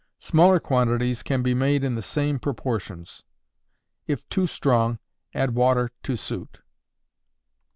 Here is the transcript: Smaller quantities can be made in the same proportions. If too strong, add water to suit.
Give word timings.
Smaller 0.17 0.59
quantities 0.59 1.21
can 1.21 1.43
be 1.43 1.53
made 1.53 1.83
in 1.83 1.93
the 1.93 2.01
same 2.01 2.39
proportions. 2.39 3.21
If 4.07 4.27
too 4.29 4.47
strong, 4.47 4.97
add 5.35 5.53
water 5.53 5.91
to 6.01 6.15
suit. 6.15 6.61